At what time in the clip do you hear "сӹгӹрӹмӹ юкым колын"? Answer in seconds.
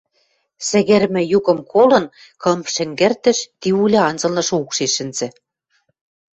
0.67-2.05